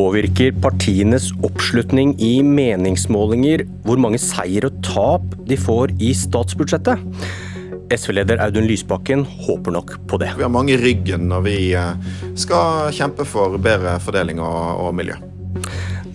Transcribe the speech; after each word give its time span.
Påvirker 0.00 0.54
partienes 0.64 1.26
oppslutning 1.44 2.14
i 2.24 2.38
meningsmålinger 2.40 3.66
hvor 3.84 4.00
mange 4.00 4.16
seier 4.22 4.64
og 4.64 4.78
tap 4.86 5.34
de 5.44 5.58
får 5.60 5.92
i 6.00 6.14
statsbudsjettet? 6.16 7.02
SV-leder 7.92 8.40
Audun 8.40 8.64
Lysbakken 8.64 9.26
håper 9.44 9.74
nok 9.76 9.92
på 10.08 10.16
det. 10.22 10.30
Vi 10.38 10.46
har 10.46 10.52
mange 10.54 10.72
i 10.72 10.80
ryggen 10.80 11.26
når 11.28 11.44
vi 11.44 11.56
eh, 11.76 12.16
skal 12.32 12.94
kjempe 12.96 13.26
for 13.28 13.58
bedre 13.60 13.98
fordeling 14.00 14.40
og, 14.40 14.86
og 14.86 14.96
miljø. 14.96 15.18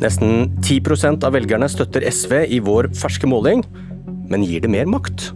Nesten 0.02 0.56
10% 0.66 1.22
av 1.28 1.38
velgerne 1.38 1.70
støtter 1.70 2.08
SV 2.10 2.40
i 2.58 2.64
vår 2.66 2.90
ferske 2.98 3.30
måling, 3.30 3.62
men 4.32 4.48
gir 4.50 4.66
det 4.66 4.74
mer 4.74 4.90
makt? 4.90 5.30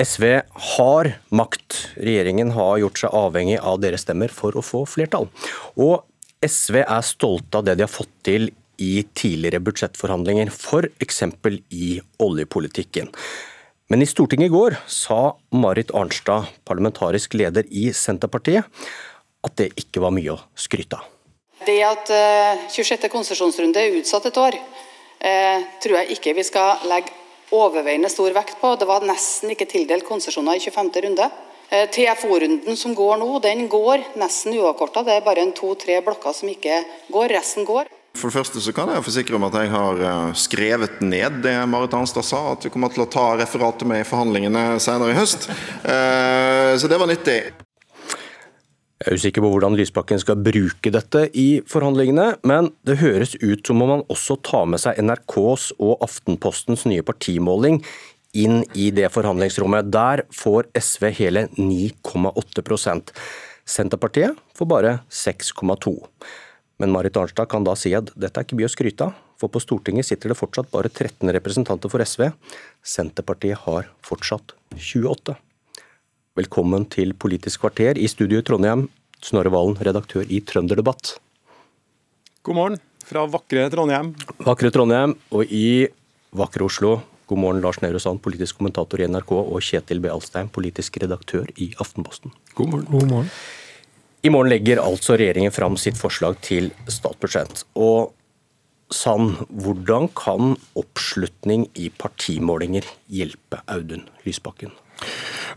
SV 0.00 0.24
har 0.52 1.12
makt. 1.28 1.76
Regjeringen 2.00 2.54
har 2.56 2.78
gjort 2.80 3.02
seg 3.02 3.12
avhengig 3.16 3.58
av 3.60 3.82
deres 3.82 4.06
stemmer 4.06 4.32
for 4.32 4.56
å 4.56 4.64
få 4.64 4.86
flertall. 4.88 5.28
Og 5.76 6.00
SV 6.40 6.80
er 6.86 7.04
stolte 7.04 7.60
av 7.60 7.66
det 7.66 7.76
de 7.76 7.84
har 7.84 7.92
fått 7.92 8.12
til 8.24 8.48
i 8.80 9.02
tidligere 9.12 9.60
budsjettforhandlinger, 9.60 10.48
f.eks. 10.48 11.22
i 11.76 11.90
oljepolitikken. 12.24 13.12
Men 13.92 14.00
i 14.00 14.08
Stortinget 14.08 14.48
i 14.48 14.54
går 14.54 14.78
sa 14.88 15.34
Marit 15.52 15.92
Arnstad, 15.92 16.48
parlamentarisk 16.64 17.36
leder 17.36 17.68
i 17.68 17.90
Senterpartiet, 17.92 18.64
at 19.44 19.56
det 19.60 19.72
ikke 19.82 20.00
var 20.00 20.14
mye 20.16 20.32
å 20.32 20.40
skryte 20.56 20.96
av. 20.96 21.08
Det 21.66 21.76
at 21.84 22.08
26. 22.72 23.04
Eh, 23.04 23.12
konsesjonsrunde 23.12 23.82
er 23.82 23.98
utsatt 24.00 24.30
et 24.30 24.38
år, 24.40 24.56
eh, 25.20 25.66
tror 25.82 26.00
jeg 26.00 26.16
ikke 26.16 26.38
vi 26.38 26.46
skal 26.46 26.88
legge 26.88 27.19
overveiende 27.54 28.10
stor 28.12 28.34
vekt 28.36 28.58
på. 28.60 28.74
Det 28.78 28.88
var 28.88 29.06
nesten 29.06 29.52
ikke 29.54 29.68
tildelt 29.70 30.06
konsesjoner 30.08 30.58
i 30.58 30.64
25. 30.64 30.90
runde. 31.06 31.30
Eh, 31.70 31.86
TFO-runden 31.90 32.76
som 32.76 32.94
går 32.94 33.20
nå, 33.20 33.38
den 33.44 33.68
går 33.70 34.02
nesten 34.18 34.56
uavkorta. 34.58 35.04
Det 35.06 35.16
er 35.16 35.26
bare 35.26 35.44
en 35.44 35.54
to-tre 35.54 36.00
blokker 36.02 36.34
som 36.34 36.50
ikke 36.50 36.82
går, 37.14 37.30
resten 37.36 37.68
går. 37.68 37.90
For 38.18 38.26
det 38.26 38.40
første 38.40 38.58
så 38.58 38.74
kan 38.74 38.90
jeg 38.90 39.04
forsikre 39.06 39.38
om 39.38 39.46
at 39.46 39.54
jeg 39.60 39.70
har 39.70 40.02
eh, 40.02 40.34
skrevet 40.34 40.98
ned 41.04 41.40
det 41.46 41.54
Marit 41.70 41.94
Arnstad 41.94 42.26
sa, 42.26 42.42
at 42.56 42.66
vi 42.66 42.74
kommer 42.74 42.90
til 42.90 43.04
å 43.04 43.10
ta 43.10 43.32
referatet 43.38 43.86
med 43.86 44.02
i 44.02 44.08
forhandlingene 44.08 44.64
senere 44.82 45.14
i 45.14 45.18
høst. 45.18 45.46
Eh, 45.50 46.74
så 46.74 46.90
det 46.90 46.98
var 46.98 47.10
nyttig. 47.10 47.40
Jeg 49.00 49.14
er 49.14 49.16
usikker 49.16 49.40
på 49.40 49.48
hvordan 49.54 49.78
Lysbakken 49.78 50.18
skal 50.20 50.36
bruke 50.44 50.90
dette 50.92 51.22
i 51.32 51.62
forhandlingene, 51.64 52.34
men 52.44 52.66
det 52.84 52.98
høres 53.00 53.32
ut 53.40 53.64
som 53.64 53.80
om 53.80 53.94
han 53.94 54.02
også 54.12 54.36
tar 54.44 54.66
med 54.68 54.82
seg 54.82 55.00
NRKs 55.00 55.70
og 55.80 56.04
Aftenpostens 56.04 56.84
nye 56.84 57.00
partimåling 57.00 57.80
inn 58.36 58.60
i 58.76 58.90
det 58.92 59.08
forhandlingsrommet. 59.14 59.88
Der 59.88 60.26
får 60.36 60.68
SV 60.76 61.08
hele 61.16 61.46
9,8% 61.56 63.16
Senterpartiet 63.64 64.36
får 64.58 64.68
bare 64.68 64.94
6,2 65.08 65.96
Men 66.76 66.92
Marit 66.92 67.16
Arnstad 67.16 67.48
kan 67.48 67.64
da 67.64 67.72
si 67.80 67.96
at 67.96 68.12
dette 68.12 68.36
er 68.36 68.44
ikke 68.44 68.60
mye 68.60 68.68
å 68.68 68.76
skryte 68.76 69.08
av, 69.08 69.16
for 69.40 69.48
på 69.48 69.64
Stortinget 69.64 70.12
sitter 70.12 70.34
det 70.34 70.42
fortsatt 70.44 70.68
bare 70.76 70.92
13 70.92 71.24
representanter 71.40 71.88
for 71.88 72.04
SV. 72.04 72.28
Senterpartiet 72.84 73.64
har 73.64 73.88
fortsatt 74.04 74.52
28. 74.76 75.40
Velkommen 76.40 76.86
til 76.88 77.10
Politisk 77.20 77.60
kvarter 77.60 77.98
i 78.00 78.06
studio 78.08 78.38
i 78.40 78.44
Trondheim, 78.46 78.86
Snorre 79.20 79.50
Valen, 79.52 79.74
redaktør 79.84 80.22
i 80.24 80.38
Trønderdebatt. 80.46 81.18
God 82.46 82.56
morgen 82.56 82.78
fra 83.04 83.26
vakre 83.28 83.66
Trondheim. 83.72 84.14
Vakre 84.46 84.70
Trondheim, 84.72 85.16
og 85.34 85.50
i 85.52 85.90
vakre 86.32 86.64
Oslo. 86.64 86.94
God 87.28 87.42
morgen, 87.42 87.60
Lars 87.60 87.82
Nehru 87.82 88.00
Sand, 88.00 88.22
politisk 88.24 88.56
kommentator 88.56 89.02
i 89.02 89.08
NRK, 89.10 89.34
og 89.36 89.60
Kjetil 89.66 90.00
B. 90.00 90.08
Alstein, 90.14 90.48
politisk 90.48 90.96
redaktør 91.02 91.50
i 91.60 91.74
Aftenposten. 91.82 92.32
God 92.54 92.72
morgen. 92.72 92.88
God 92.94 93.10
morgen. 93.10 93.28
I 94.24 94.32
morgen 94.32 94.54
legger 94.54 94.80
altså 94.80 95.18
regjeringen 95.20 95.52
fram 95.52 95.76
sitt 95.82 96.00
forslag 96.00 96.40
til 96.46 96.70
statsbudsjett. 96.88 97.66
Og 97.76 98.14
Sand, 98.90 99.42
hvordan 99.50 100.08
kan 100.16 100.56
oppslutning 100.78 101.68
i 101.76 101.92
partimålinger 102.00 102.88
hjelpe 103.12 103.60
Audun 103.68 104.08
Lysbakken? 104.24 104.72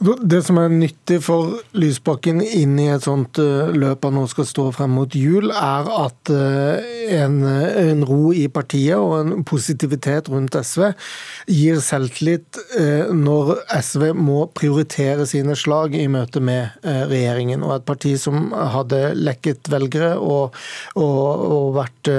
Det 0.01 0.39
som 0.45 0.57
er 0.57 0.71
nyttig 0.73 1.19
for 1.25 1.59
Lysbakken 1.77 2.41
inn 2.41 2.75
i 2.81 2.87
et 2.93 3.05
sånt 3.05 3.37
eh, 3.41 3.69
løp 3.75 4.07
han 4.07 4.15
nå 4.17 4.23
skal 4.31 4.47
stå 4.49 4.65
frem 4.73 4.95
mot 4.97 5.15
jul, 5.17 5.51
er 5.53 5.89
at 5.93 6.31
eh, 6.33 7.13
en, 7.19 7.39
en 7.45 8.03
ro 8.07 8.31
i 8.33 8.47
partiet 8.51 8.97
og 8.97 9.15
en 9.19 9.45
positivitet 9.47 10.31
rundt 10.33 10.57
SV 10.57 10.89
gir 11.51 11.81
selvtillit 11.83 12.59
eh, 12.79 13.11
når 13.13 13.55
SV 13.77 14.09
må 14.17 14.47
prioritere 14.55 15.27
sine 15.29 15.57
slag 15.59 15.97
i 15.99 16.07
møte 16.11 16.41
med 16.43 16.73
regjeringen. 16.83 17.63
Og 17.65 17.77
et 17.77 17.87
parti 17.87 18.15
som 18.19 18.51
hadde 18.53 19.13
lekket 19.19 19.69
velgere 19.71 20.15
og, 20.17 20.57
og, 20.97 21.45
og 21.53 21.67
vært 21.77 22.11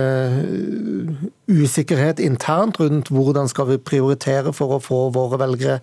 usikkerhet 1.51 2.23
internt 2.25 2.79
rundt 2.81 3.11
hvordan 3.13 3.51
skal 3.51 3.69
vi 3.69 3.81
prioritere 3.83 4.55
for 4.57 4.77
å 4.77 4.83
få 4.83 5.01
våre 5.15 5.41
velgere 5.43 5.81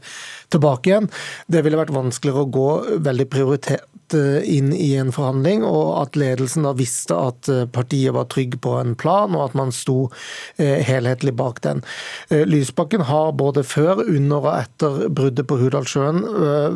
tilbake 0.52 0.92
igjen. 0.92 1.10
Det 1.52 1.62
ville 1.66 1.81
vært 1.82 1.96
vanskeligere 1.96 2.46
å 2.46 2.52
gå 2.58 2.70
veldig 3.10 3.28
prioritert 3.32 3.88
Eh, 4.14 4.58
inn 4.58 4.74
i 4.74 4.94
en 5.00 5.12
forhandling, 5.14 5.64
og 5.66 6.02
at 6.02 6.18
ledelsen 6.20 6.66
da 6.66 6.74
visste 6.78 7.16
at 7.16 7.50
eh, 7.52 7.66
partiet 7.72 8.14
var 8.16 8.28
trygg 8.32 8.58
på 8.64 8.76
en 8.80 8.96
plan, 9.00 9.34
og 9.36 9.50
at 9.50 9.58
man 9.58 9.72
sto 9.76 10.10
eh, 10.58 10.82
helhetlig 10.86 11.34
bak 11.38 11.62
den. 11.64 11.82
Lysbakken 12.32 13.06
har 13.08 13.34
både 13.38 13.64
før, 13.68 14.02
under 14.04 14.42
og 14.42 14.52
etter 14.54 15.08
bruddet 15.14 15.48
på 15.48 15.58
Hurdalssjøen 15.60 16.22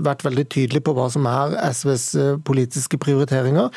vært 0.04 0.24
veldig 0.26 0.46
tydelig 0.52 0.82
på 0.86 0.94
hva 0.96 1.08
som 1.12 1.26
er 1.30 1.56
SVs 1.74 2.06
politiske 2.46 3.00
prioriteringer, 3.02 3.72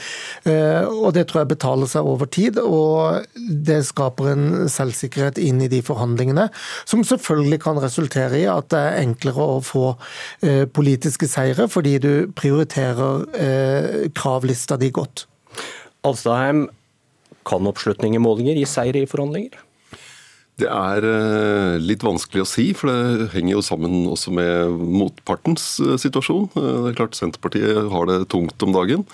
og 0.91 1.09
det 1.17 1.25
tror 1.29 1.43
jeg 1.43 1.51
betaler 1.53 1.91
seg 1.91 2.09
over 2.09 2.29
tid. 2.31 2.59
og 2.61 3.25
Det 3.69 3.79
skaper 3.87 4.31
en 4.33 4.47
selvsikkerhet 4.73 5.41
inn 5.43 5.63
i 5.65 5.71
de 5.71 5.81
forhandlingene, 5.85 6.49
som 6.89 7.05
selvfølgelig 7.07 7.61
kan 7.65 7.81
resultere 7.83 8.43
i 8.43 8.47
at 8.51 8.71
det 8.75 8.83
er 8.83 9.01
enklere 9.05 9.49
å 9.57 9.61
få 9.65 9.87
politiske 10.75 11.31
seire, 11.31 11.69
fordi 11.71 11.97
du 12.03 12.13
prioriterer 12.39 13.25
kravlista 14.17 14.79
di 14.81 14.91
godt. 14.95 15.27
Alstaheim, 16.07 16.67
kan 17.49 17.67
oppslutning 17.69 18.17
i 18.17 18.21
målinger 18.23 18.59
gi 18.59 18.69
seier 18.69 18.99
i 19.01 19.09
forhandlinger? 19.09 19.57
Det 20.59 20.67
er 20.67 21.05
eh, 21.07 21.77
litt 21.79 22.03
vanskelig 22.03 22.43
å 22.43 22.49
si, 22.51 22.73
for 22.75 22.91
det 22.91 23.29
henger 23.37 23.55
jo 23.55 23.63
sammen 23.63 24.09
også 24.11 24.33
med 24.35 24.73
motpartens 24.91 25.77
eh, 25.85 25.95
situasjon. 26.03 26.49
Det 26.51 26.91
er 26.91 26.97
klart 26.99 27.19
Senterpartiet 27.19 27.79
har 27.93 28.09
det 28.11 28.25
tungt 28.33 28.67
om 28.67 28.75
dagen. 28.75 29.07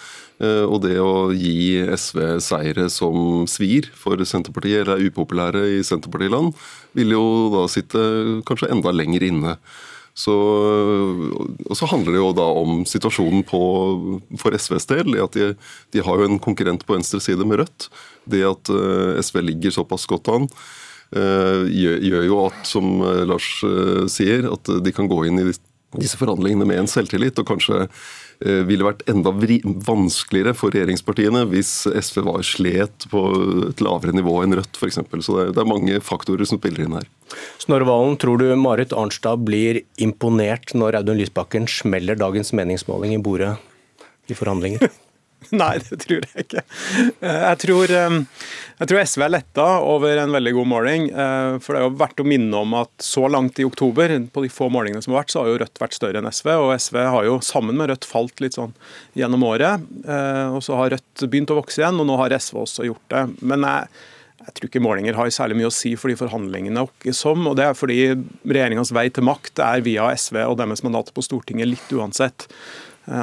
Og 0.45 0.81
det 0.83 0.97
å 0.99 1.31
gi 1.31 1.79
SV 1.95 2.41
seire 2.43 2.89
som 2.91 3.45
svir 3.47 3.87
for 3.95 4.19
Senterpartiet, 4.27 4.81
eller 4.83 4.99
er 4.99 5.13
upopulære 5.13 5.61
i 5.77 5.85
Senterpartiland, 5.87 6.51
vil 6.99 7.15
jo 7.15 7.23
da 7.53 7.63
sitte 7.71 8.03
kanskje 8.49 8.73
enda 8.75 8.91
lenger 8.93 9.23
inne. 9.29 9.55
Så, 10.15 10.35
og 11.67 11.75
så 11.75 11.89
handler 11.91 12.15
det 12.15 12.21
jo 12.21 12.31
da 12.39 12.47
om 12.61 12.85
situasjonen 12.87 13.43
på, 13.49 13.61
for 14.39 14.55
SVs 14.55 14.87
del. 14.93 15.17
at 15.19 15.35
de, 15.35 15.51
de, 15.91 16.03
har 16.07 16.23
jo 16.23 16.29
en 16.29 16.39
konkurrent 16.39 16.87
på 16.87 16.95
venstre 16.95 17.19
side 17.23 17.43
med 17.43 17.65
Rødt. 17.65 17.89
Det 18.31 18.45
at 18.47 18.71
uh, 18.71 19.19
SV 19.19 19.43
ligger 19.43 19.75
såpass 19.75 20.07
godt 20.07 20.31
an, 20.31 20.47
uh, 21.19 21.67
gjør, 21.67 21.99
gjør, 21.99 22.27
jo 22.31 22.41
at, 22.47 22.61
som 22.71 22.93
uh, 23.03 23.25
Lars 23.27 23.51
sier, 24.15 24.47
at 24.55 24.71
de 24.87 24.95
kan 24.95 25.11
gå 25.11 25.25
inn 25.27 25.43
i 25.43 25.49
disse 25.99 26.19
forhandlingene 26.21 26.71
med 26.71 26.85
en 26.85 26.91
selvtillit. 26.91 27.43
og 27.43 27.51
kanskje 27.51 27.85
Eh, 27.85 28.34
ville 28.45 28.85
vært 28.87 29.05
enda 29.11 29.33
vanskeligere 29.33 30.55
for 30.57 30.75
regjeringspartiene 30.75 31.45
hvis 31.51 31.73
SV 31.89 32.25
var 32.27 32.45
slet 32.47 33.07
på 33.11 33.23
et 33.71 33.83
lavere 33.85 34.15
nivå 34.17 34.37
enn 34.45 34.57
Rødt 34.59 34.77
f.eks. 34.79 35.01
Så 35.25 35.39
det 35.51 35.61
er 35.61 35.69
mange 35.69 36.01
faktorer 36.05 36.49
som 36.49 36.61
spiller 36.61 36.85
inn 36.85 36.99
her. 36.99 37.09
Snorre 37.63 37.89
Valen, 37.89 38.19
tror 38.21 38.43
du 38.43 38.51
Marit 38.61 38.93
Arnstad 38.93 39.45
blir 39.47 39.81
imponert 39.97 40.75
når 40.77 41.01
Audun 41.01 41.21
Lysbakken 41.23 41.69
smeller 41.71 42.19
dagens 42.21 42.53
meningsmåling 42.57 43.17
i 43.17 43.23
bordet 43.23 43.55
i 44.29 44.37
forhandlinger? 44.37 44.89
Nei, 45.63 45.75
det 45.83 45.99
tror 46.05 46.25
jeg 46.25 46.47
ikke. 46.47 46.63
Eh, 47.21 47.41
jeg 47.45 47.61
tror, 47.65 47.93
eh, 47.93 48.17
jeg 48.81 48.91
tror, 48.91 49.01
SV 49.03 49.25
er 49.27 49.33
letta 49.35 49.67
over 49.85 50.21
en 50.21 50.35
veldig 50.35 50.55
god 50.57 50.71
måling. 50.71 51.09
Eh, 51.11 51.57
for 51.65 51.75
det 51.75 51.83
er 51.83 51.87
jo 51.87 51.99
verdt 52.01 52.23
å 52.23 52.29
minne 52.29 52.63
om 52.65 52.77
at 52.79 52.93
så 53.05 53.27
langt 53.31 53.61
i 53.61 53.67
oktober, 53.67 54.15
på 54.35 54.45
de 54.45 54.53
få 54.53 54.71
målingene 54.73 55.05
som 55.05 55.15
har 55.15 55.23
vært, 55.23 55.35
så 55.35 55.43
har 55.43 55.53
jo 55.53 55.61
Rødt 55.63 55.83
vært 55.83 55.99
større 55.99 56.23
enn 56.23 56.31
SV. 56.31 56.51
Og 56.63 56.73
SV 56.79 56.99
har 57.03 57.29
jo 57.29 57.37
sammen 57.45 57.79
med 57.79 57.93
Rødt 57.93 58.09
falt 58.09 58.43
litt 58.45 58.59
sånn 58.59 58.75
gjennom 59.19 59.47
året. 59.47 59.85
Og 60.55 60.61
så 60.65 60.79
har 60.79 60.95
Rødt 60.95 61.25
begynt 61.29 61.53
å 61.55 61.61
vokse 61.61 61.83
igjen, 61.83 62.01
og 62.01 62.09
nå 62.09 62.19
har 62.21 62.35
SV 62.35 62.59
også 62.65 62.89
gjort 62.89 63.07
det. 63.15 63.23
Men 63.47 63.67
jeg, 63.69 64.03
jeg 64.45 64.57
tror 64.57 64.71
ikke 64.71 64.85
målinger 64.85 65.19
har 65.19 65.31
særlig 65.35 65.59
mye 65.61 65.71
å 65.71 65.75
si 65.75 65.95
for 66.01 66.13
de 66.13 66.19
forhandlingene 66.19 66.87
som, 67.17 67.47
og 67.49 67.57
det 67.59 67.69
er 67.69 67.79
fordi 67.79 68.01
regjeringas 68.43 68.93
vei 68.97 69.07
til 69.15 69.27
makt 69.29 69.63
er 69.65 69.85
via 69.87 70.11
SV 70.13 70.43
og 70.45 70.59
deres 70.61 70.85
mandat 70.87 71.15
på 71.15 71.25
Stortinget 71.25 71.71
litt 71.71 71.97
uansett. 71.97 72.49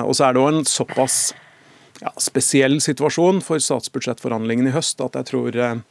Og 0.06 0.13
så 0.13 0.27
er 0.27 0.35
det 0.35 0.41
òg 0.41 0.51
en 0.53 0.68
såpass 0.69 1.31
ja, 2.01 2.12
spesiell 2.18 2.80
situasjon 2.81 3.42
for 3.45 3.62
statsbudsjettforhandlingene 3.62 4.71
i 4.71 4.75
høst 4.75 5.01
at 5.06 5.18
jeg 5.19 5.30
tror 5.30 5.57
eh, 5.57 5.81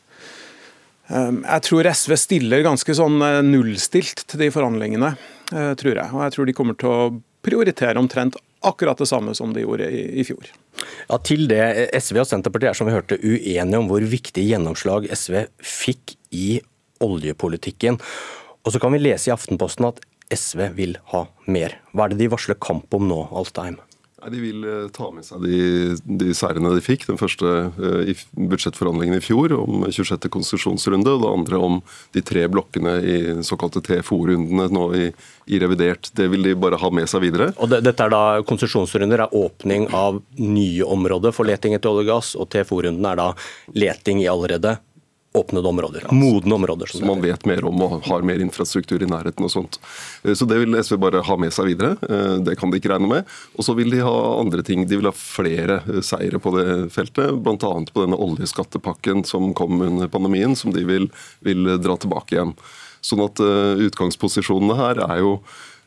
eh, 1.10 1.32
jeg 1.38 1.66
tror 1.68 1.90
SV 1.92 2.16
stiller 2.18 2.66
ganske 2.66 2.96
sånn 2.98 3.20
eh, 3.24 3.40
nullstilt 3.46 4.26
til 4.26 4.44
de 4.44 4.50
forhandlingene, 4.54 5.14
tror 5.50 5.96
jeg. 5.96 6.06
Og 6.14 6.20
jeg 6.22 6.34
tror 6.36 6.46
de 6.46 6.52
kommer 6.54 6.76
til 6.78 6.92
å 6.94 7.06
prioritere 7.42 7.98
omtrent 7.98 8.36
akkurat 8.62 9.00
det 9.00 9.08
samme 9.10 9.32
som 9.34 9.50
de 9.54 9.64
gjorde 9.64 9.88
i, 9.90 10.04
i 10.20 10.24
fjor. 10.28 10.50
Ja, 11.08 11.16
til 11.26 11.48
det, 11.50 11.88
SV 11.98 12.20
og 12.22 12.28
Senterpartiet 12.28 12.70
er 12.70 12.78
som 12.78 12.86
vi 12.86 12.94
hørte 12.94 13.18
uenige 13.18 13.80
om 13.80 13.88
hvor 13.90 14.04
viktig 14.06 14.44
gjennomslag 14.46 15.08
SV 15.10 15.48
fikk 15.58 16.14
i 16.30 16.60
oljepolitikken. 17.02 17.98
Og 18.62 18.74
så 18.74 18.82
kan 18.82 18.94
vi 18.94 19.02
lese 19.02 19.30
i 19.30 19.34
Aftenposten 19.34 19.88
at 19.88 19.98
SV 20.30 20.68
vil 20.76 20.98
ha 21.10 21.24
mer. 21.50 21.80
Hva 21.90 22.06
er 22.06 22.14
det 22.14 22.20
de 22.20 22.30
varsler 22.30 22.60
kamp 22.62 22.94
om 22.94 23.08
nå, 23.10 23.24
Alstheim? 23.34 23.80
Nei, 24.20 24.30
De 24.34 24.40
vil 24.42 24.64
eh, 24.68 24.88
ta 24.92 25.08
med 25.14 25.24
seg 25.24 25.44
de, 25.44 25.60
de 26.04 26.34
seirene 26.36 26.72
de 26.74 26.82
fikk. 26.84 27.06
Den 27.08 27.20
første 27.20 27.52
uh, 27.76 28.02
i 28.04 28.14
budsjettforhandlingene 28.36 29.20
i 29.20 29.24
fjor 29.24 29.54
om 29.56 29.86
26. 29.86 30.28
konsesjonsrunde, 30.32 31.14
og 31.14 31.24
det 31.24 31.30
andre 31.30 31.60
om 31.70 31.78
de 32.16 32.22
tre 32.26 32.44
blokkene 32.52 32.96
i 33.00 33.16
såkalte 33.46 33.82
TFO-rundene 33.86 34.68
nå 34.74 34.84
i, 34.98 35.06
i, 35.48 35.60
revidert. 35.62 36.12
Det 36.16 36.28
vil 36.32 36.44
de 36.44 36.56
bare 36.58 36.80
ha 36.80 36.92
med 36.92 37.08
seg 37.10 37.24
videre. 37.24 37.50
Og 37.58 37.72
det, 37.72 37.82
dette 37.86 38.06
er 38.06 38.12
da 38.12 38.24
Konsesjonsrunder 38.46 39.24
er 39.24 39.34
åpning 39.36 39.88
av 39.96 40.20
nye 40.36 40.84
områder 40.84 41.34
for 41.36 41.48
leting 41.48 41.76
etter 41.76 41.92
olje 41.92 42.06
og 42.08 42.12
gass, 42.12 42.36
og 42.36 42.50
TFO-rundene 42.52 43.14
er 43.14 43.20
da 43.20 43.30
leting 43.76 44.22
i 44.24 44.30
allerede 44.30 44.76
åpnede 45.32 45.68
områder, 45.68 46.06
modne 46.10 46.54
områder. 46.54 46.86
Som, 46.86 47.06
man 47.06 47.20
vet 47.22 47.44
mer 47.46 47.64
om 47.64 47.78
og 47.84 48.02
har 48.08 48.24
mer 48.26 48.42
infrastruktur 48.42 49.02
i 49.02 49.06
nærheten 49.06 49.46
og 49.46 49.52
sånt. 49.52 49.78
Eh, 50.24 50.34
så 50.34 50.46
det 50.50 50.58
vil 50.58 50.74
SV 50.74 50.98
bare 50.98 51.22
ha 51.26 51.36
med 51.38 51.54
seg 51.54 51.70
videre. 51.70 51.94
Eh, 52.02 52.34
det 52.42 52.56
kan 52.58 52.72
de 52.72 52.80
ikke 52.80 52.90
regne 52.90 53.10
med. 53.10 53.30
Og 53.54 53.66
så 53.66 53.76
vil 53.78 53.94
de 53.94 54.02
ha 54.02 54.16
andre 54.40 54.64
ting. 54.66 54.88
De 54.90 54.98
vil 54.98 55.06
ha 55.06 55.14
flere 55.14 55.80
eh, 55.86 56.02
seire 56.06 56.42
på 56.42 56.54
det 56.58 56.66
feltet, 56.94 57.30
bl.a. 57.46 57.56
på 57.62 58.04
denne 58.04 58.18
oljeskattepakken 58.18 59.22
som 59.28 59.52
kom 59.54 59.78
under 59.86 60.10
pandemien, 60.10 60.58
som 60.58 60.74
de 60.74 60.82
vil, 60.88 61.10
vil 61.46 61.76
dra 61.78 61.94
tilbake 62.00 62.34
igjen. 62.34 62.56
Sånn 63.00 63.22
at 63.24 63.40
utgangsposisjonene 63.40 64.74
her 64.76 64.98
er 65.06 65.22
jo 65.22 65.30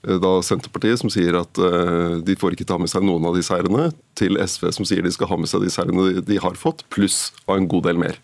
da 0.01 0.31
Senterpartiet 0.43 0.97
som 1.03 1.11
sier 1.13 1.35
at 1.37 1.59
de 2.25 2.35
får 2.41 2.55
ikke 2.55 2.65
ta 2.67 2.79
med 2.81 2.89
seg 2.89 3.05
noen 3.05 3.29
av 3.29 3.37
de 3.37 3.45
seirene, 3.45 3.91
til 4.17 4.41
SV 4.41 4.71
som 4.73 4.89
sier 4.89 5.05
de 5.05 5.13
skal 5.13 5.29
ha 5.29 5.37
med 5.37 5.51
seg 5.51 5.61
de 5.61 5.69
seirene 5.71 6.23
de 6.25 6.41
har 6.41 6.57
fått, 6.57 6.81
pluss 6.89 7.27
av 7.45 7.59
en 7.59 7.69
god 7.69 7.91
del 7.91 8.01
mer. 8.01 8.17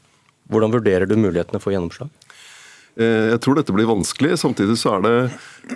Hvordan 0.50 0.74
vurderer 0.74 1.10
du 1.10 1.16
mulighetene 1.20 1.62
for 1.62 1.74
gjennomslag? 1.76 2.10
Eh, 3.00 3.32
jeg 3.34 3.42
tror 3.44 3.60
dette 3.60 3.74
blir 3.76 3.90
vanskelig. 3.90 4.38
Samtidig 4.42 4.78
så 4.82 4.98
er 4.98 5.06
det 5.06 5.16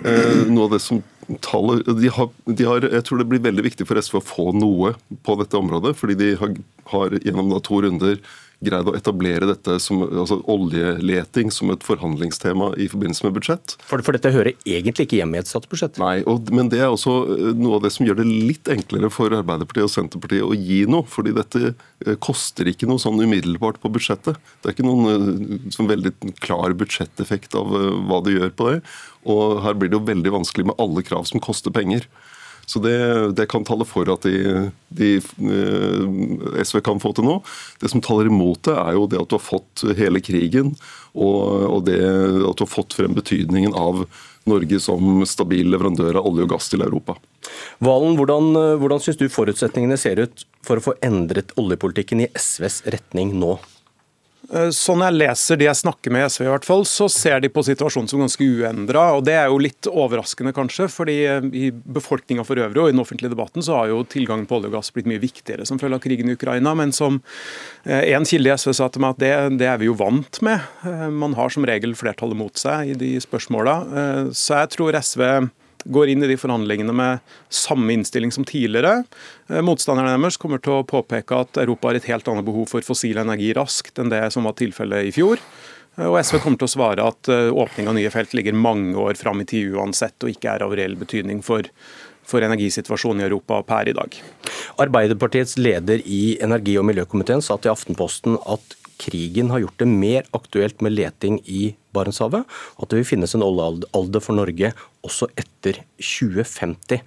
eh, 0.02 0.44
noe 0.50 0.68
av 0.68 0.74
det 0.74 0.82
som 0.84 1.00
tallet 1.44 1.86
de 1.96 2.10
har, 2.12 2.30
de 2.44 2.66
har, 2.68 2.84
Jeg 2.84 3.06
tror 3.06 3.22
det 3.22 3.28
blir 3.30 3.44
veldig 3.44 3.64
viktig 3.64 3.86
for 3.88 4.00
SV 4.00 4.18
å 4.20 4.24
få 4.24 4.46
noe 4.56 4.92
på 5.24 5.38
dette 5.40 5.56
området. 5.60 5.94
Fordi 5.96 6.18
de 6.20 6.32
har, 6.40 6.56
har 6.92 7.16
gjennom 7.22 7.52
da 7.54 7.62
to 7.64 7.80
runder 7.86 8.18
greid 8.66 8.88
å 8.90 8.94
etablere 8.96 9.48
dette 9.48 9.76
som 9.82 10.02
altså 10.04 10.40
oljeleting 10.50 11.52
som 11.54 11.72
et 11.74 11.84
forhandlingstema 11.84 12.72
i 12.80 12.88
forbindelse 12.90 13.26
med 13.26 13.36
budsjett. 13.36 13.76
For, 13.86 14.02
for 14.04 14.16
dette 14.16 14.32
hører 14.34 14.54
egentlig 14.66 15.08
ikke 15.08 15.20
hjemme 15.20 15.38
i 15.38 15.42
et 15.42 15.50
statsbudsjett? 15.50 16.00
Nei, 16.02 16.16
og, 16.30 16.50
men 16.54 16.70
det 16.72 16.82
er 16.82 16.92
også 16.92 17.16
eh, 17.36 17.50
noe 17.58 17.78
av 17.78 17.86
det 17.86 17.92
som 17.94 18.08
gjør 18.08 18.20
det 18.22 18.28
litt 18.28 18.70
enklere 18.72 19.10
for 19.14 19.34
Arbeiderpartiet 19.36 19.88
og 19.88 19.94
Senterpartiet 19.94 20.46
å 20.46 20.54
gi 20.56 20.82
noe. 20.90 21.06
fordi 21.08 21.34
dette 21.36 21.72
eh, 21.72 22.14
koster 22.24 22.68
ikke 22.70 22.88
noe 22.90 23.02
sånn 23.02 23.20
umiddelbart 23.22 23.80
på 23.82 23.92
budsjettet. 23.94 24.40
Det 24.60 24.70
er 24.70 24.76
ikke 24.76 24.88
noen 24.88 25.10
eh, 25.14 25.72
sånn 25.74 25.90
veldig 25.90 26.14
klar 26.42 26.76
budsjetteffekt 26.78 27.56
av 27.58 27.72
hva 28.08 28.22
det 28.24 28.38
gjør 28.38 28.54
på 28.56 28.70
det. 28.70 28.78
Og 29.30 29.60
her 29.64 29.76
blir 29.78 29.90
det 29.90 29.98
jo 29.98 30.06
veldig 30.06 30.38
vanskelig 30.40 30.70
med 30.70 30.80
alle 30.82 31.04
krav 31.06 31.28
som 31.30 31.42
koster 31.42 31.72
penger. 31.74 32.08
Så 32.66 32.80
det, 32.84 32.96
det 33.38 33.48
kan 33.50 33.64
tale 33.66 33.86
for 33.88 34.08
at 34.12 34.26
de, 34.26 34.68
de, 34.88 35.16
eh, 35.20 36.60
SV 36.64 36.80
kan 36.84 37.02
få 37.02 37.14
til 37.16 37.28
nå. 37.28 37.38
Det 37.80 37.90
som 37.92 38.02
taler 38.04 38.30
imot 38.30 38.64
det, 38.68 38.76
er 38.76 38.98
jo 38.98 39.08
det 39.10 39.20
at 39.20 39.30
du 39.30 39.36
har 39.38 39.44
fått 39.44 39.84
hele 39.98 40.22
krigen, 40.24 40.74
og, 41.14 41.42
og 41.70 41.84
det 41.88 42.00
at 42.00 42.56
du 42.56 42.64
har 42.64 42.72
fått 42.72 42.96
frem 42.96 43.14
betydningen 43.16 43.76
av 43.78 44.06
Norge 44.48 44.80
som 44.82 45.22
stabil 45.28 45.70
leverandør 45.72 46.18
av 46.20 46.26
olje 46.28 46.44
og 46.44 46.50
gass 46.52 46.68
til 46.72 46.84
Europa. 46.84 47.16
Valen, 47.84 48.16
hvordan, 48.18 48.50
hvordan 48.80 49.00
syns 49.00 49.20
du 49.20 49.28
forutsetningene 49.32 49.96
ser 50.00 50.20
ut 50.20 50.44
for 50.64 50.80
å 50.80 50.84
få 50.90 50.98
endret 51.04 51.54
oljepolitikken 51.60 52.26
i 52.26 52.32
SVs 52.36 52.82
retning 52.92 53.32
nå? 53.40 53.56
Sånn 54.44 55.00
jeg 55.00 55.16
leser 55.16 55.56
de 55.56 55.66
jeg 55.66 55.78
snakker 55.78 56.12
med 56.12 56.24
i 56.24 56.28
SV, 56.28 56.42
i 56.44 56.50
hvert 56.52 56.66
fall, 56.66 56.82
så 56.88 57.06
ser 57.12 57.40
de 57.40 57.48
på 57.52 57.62
situasjonen 57.64 58.10
som 58.10 58.20
ganske 58.20 58.44
uendra. 58.44 59.06
Det 59.24 59.36
er 59.38 59.48
jo 59.48 59.60
litt 59.62 59.88
overraskende, 59.88 60.52
kanskje. 60.56 60.88
fordi 60.92 61.16
eh, 61.24 61.48
i 61.56 61.70
befolkninga 61.72 62.44
for 62.44 62.60
øvrig 62.60 62.82
og 62.82 62.90
i 62.90 62.94
den 62.94 63.02
offentlige 63.02 63.32
debatten 63.32 63.64
så 63.64 63.78
har 63.78 63.92
jo 63.92 64.02
tilgangen 64.04 64.46
på 64.50 64.58
olje 64.58 64.68
og 64.68 64.76
gass 64.76 64.92
blitt 64.94 65.08
mye 65.08 65.22
viktigere 65.22 65.64
som 65.68 65.80
følge 65.80 65.96
av 65.96 66.04
krigen 66.04 66.28
i 66.28 66.36
Ukraina. 66.36 66.74
Men 66.76 66.92
som 66.92 67.22
eh, 67.84 68.12
en 68.12 68.28
kilde 68.28 68.52
i 68.52 68.56
SV 68.60 68.74
sa 68.76 68.90
til 68.92 69.04
meg 69.04 69.16
at 69.16 69.24
det, 69.24 69.34
det, 69.62 69.70
er 69.70 69.80
vi 69.80 69.88
jo 69.88 69.96
vant 69.98 70.40
med. 70.44 70.60
Man 71.14 71.36
har 71.38 71.52
som 71.52 71.64
regel 71.66 71.96
flertallet 71.96 72.38
mot 72.38 72.60
seg 72.60 72.92
i 72.92 72.98
de 73.00 73.14
spørsmåla. 73.24 73.78
Så 74.36 74.60
jeg 74.60 74.74
tror 74.76 75.00
SV 75.00 75.22
går 75.84 76.12
inn 76.12 76.24
i 76.24 76.30
de 76.30 76.36
forhandlingene 76.40 76.94
med 76.96 77.36
samme 77.52 77.92
innstilling 77.94 78.32
som 78.32 78.46
tidligere. 78.48 79.04
Eh, 79.48 79.62
motstanderne 79.64 80.16
deres 80.16 80.38
kommer 80.40 80.62
til 80.62 80.78
å 80.78 80.86
påpeke 80.88 81.44
at 81.44 81.60
Europa 81.60 81.90
har 81.90 82.00
et 82.00 82.08
helt 82.10 82.28
annet 82.30 82.46
behov 82.46 82.70
for 82.72 82.86
fossil 82.86 83.20
energi 83.20 83.52
raskt 83.56 84.00
enn 84.00 84.12
det 84.12 84.22
som 84.34 84.48
var 84.48 84.56
tilfellet 84.58 85.10
i 85.10 85.14
fjor. 85.14 85.42
Eh, 85.98 86.08
og 86.08 86.18
SV 86.20 86.40
kommer 86.40 86.60
til 86.60 86.70
å 86.70 86.74
svare 86.76 87.10
at 87.12 87.30
eh, 87.32 87.50
åpning 87.52 87.90
av 87.90 87.98
nye 87.98 88.12
felt 88.14 88.34
ligger 88.36 88.56
mange 88.56 88.96
år 89.00 89.18
fram 89.20 89.44
i 89.44 89.48
tid 89.48 89.76
uansett, 89.76 90.16
og 90.22 90.32
ikke 90.32 90.56
er 90.56 90.66
av 90.66 90.74
reell 90.76 90.96
betydning 91.00 91.44
for, 91.44 91.68
for 92.24 92.44
energisituasjonen 92.46 93.22
i 93.22 93.28
Europa 93.28 93.60
per 93.66 93.92
i 93.92 93.96
dag. 93.96 94.16
Arbeiderpartiets 94.82 95.58
leder 95.60 96.02
i 96.04 96.38
energi- 96.42 96.78
og 96.80 96.88
miljøkomiteen 96.90 97.44
sa 97.44 97.58
til 97.58 97.74
Aftenposten 97.74 98.40
at 98.40 98.80
krigen 99.00 99.50
har 99.50 99.64
gjort 99.64 99.80
det 99.82 99.90
mer 99.90 100.28
aktuelt 100.36 100.80
med 100.84 100.94
leting 100.94 101.40
i 101.44 101.74
Barentshavet, 101.94 102.44
og 102.76 102.84
at 102.84 102.92
det 102.92 103.00
vil 103.00 103.08
finnes 103.14 103.34
en 103.36 103.44
oljealder 103.46 104.22
for 104.24 104.36
Norge 104.36 104.72
også 105.06 105.30
etter 105.40 105.82
2050. 105.98 107.02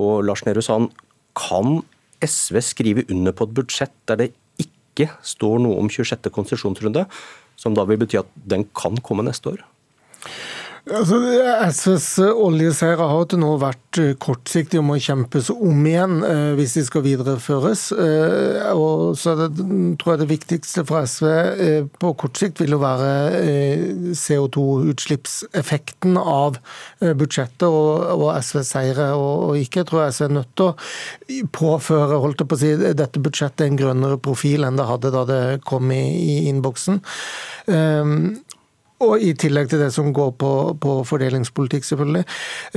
Og 0.00 0.24
Lars 0.26 0.44
Nehru 0.46 0.62
Sand, 0.64 0.90
kan 1.34 1.80
SV 2.22 2.60
skrive 2.62 3.04
under 3.10 3.34
på 3.34 3.48
et 3.48 3.54
budsjett 3.56 3.94
der 4.08 4.20
det 4.20 4.32
ikke 4.62 5.08
står 5.26 5.58
noe 5.64 5.80
om 5.82 5.90
26. 5.90 6.30
konsesjonsrunde, 6.34 7.06
som 7.58 7.74
da 7.74 7.86
vil 7.88 7.98
bety 8.02 8.20
at 8.20 8.30
den 8.46 8.66
kan 8.76 8.98
komme 9.02 9.26
neste 9.26 9.54
år? 9.54 9.64
Altså, 10.84 11.16
SVs 11.72 12.18
oljeseiere 12.28 13.06
har 13.08 13.22
til 13.32 13.38
nå 13.40 13.54
vært 13.56 13.96
eh, 14.02 14.10
kortsiktige 14.20 14.82
og 14.82 14.86
må 14.90 14.98
kjempes 15.00 15.46
om 15.54 15.86
igjen 15.88 16.18
eh, 16.28 16.50
hvis 16.58 16.74
de 16.76 16.82
skal 16.84 17.00
videreføres. 17.06 17.86
Eh, 17.96 18.68
og 18.76 19.16
så 19.16 19.32
det, 19.38 19.46
tror 20.02 20.12
jeg 20.12 20.20
det 20.20 20.28
viktigste 20.28 20.84
for 20.84 21.00
SV 21.08 21.24
på 21.96 22.12
kort 22.20 22.36
sikt 22.36 22.60
vil 22.60 22.76
jo 22.76 22.80
være 22.82 23.08
eh, 23.38 24.12
CO2-utslippseffekten 24.12 26.20
av 26.20 26.60
budsjettet 27.00 27.64
og, 27.64 28.04
og 28.18 28.36
SVs 28.44 28.68
seire. 28.76 29.16
Og, 29.16 29.48
og, 29.48 29.56
ikke 29.64 29.88
tror 29.88 30.04
jeg 30.04 30.12
SV 30.18 30.24
er 30.28 30.36
nødt 30.36 30.52
til 30.52 30.68
å 30.68 30.76
påføre 31.56 32.20
holdt 32.26 32.44
jeg 32.44 32.48
på 32.52 32.56
å 32.58 32.60
si, 32.60 32.76
dette 32.84 33.24
budsjettet 33.24 33.64
en 33.70 33.80
grønnere 33.80 34.20
profil 34.20 34.68
enn 34.68 34.76
det 34.76 34.84
hadde 34.92 35.16
da 35.16 35.24
det 35.32 35.64
kom 35.64 35.88
i, 35.96 36.12
i 36.12 36.44
innboksen. 36.52 37.00
Og 39.02 39.18
i 39.18 39.32
tillegg 39.34 39.72
til 39.72 39.80
det 39.82 39.88
som 39.90 40.12
går 40.14 40.30
på, 40.38 40.50
på 40.78 40.92
fordelingspolitikk, 41.08 41.86
selvfølgelig. 41.88 42.22